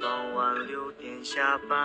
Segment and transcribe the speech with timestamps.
[0.00, 1.78] 傍晚六点下班，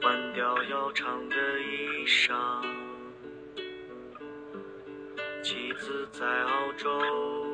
[0.00, 2.34] 换掉要长的衣裳。
[5.42, 7.47] 妻子在澳洲。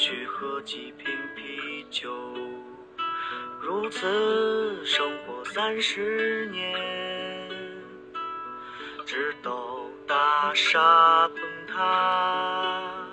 [0.00, 2.10] 去喝几瓶啤酒，
[3.60, 7.50] 如此生活三十年，
[9.04, 13.06] 直到大厦崩塌。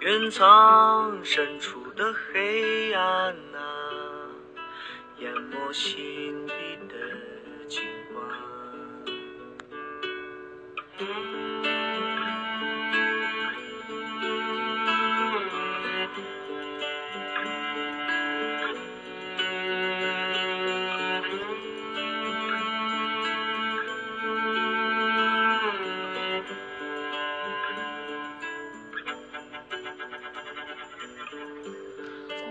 [0.00, 4.30] 云层深处的黑暗啊，
[5.18, 6.54] 淹没心底
[6.88, 6.94] 的
[7.68, 7.82] 景
[8.14, 8.24] 观。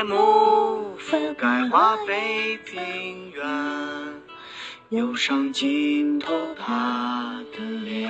[0.00, 4.22] 夜幕覆盖华北平原，
[4.88, 8.08] 忧伤浸透他的脸。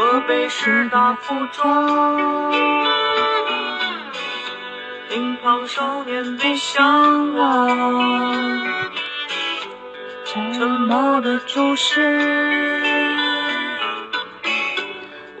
[0.00, 2.50] 河北师大附中，
[5.10, 8.66] 乒乓少年的向往，
[10.24, 12.80] 沉默的注视，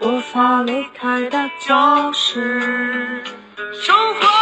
[0.02, 3.24] 无法离开的教室，
[3.72, 4.39] 生活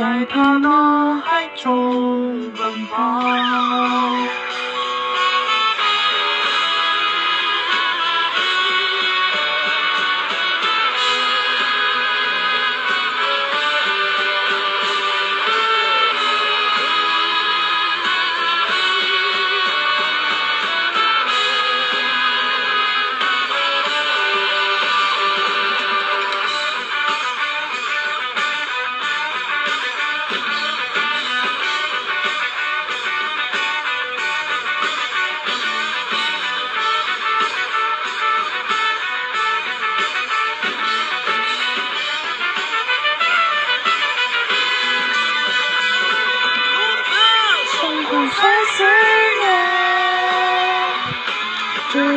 [0.00, 4.69] 在他脑海中奔跑。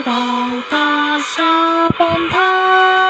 [0.06, 0.12] 到
[0.70, 3.03] 大厦崩塌。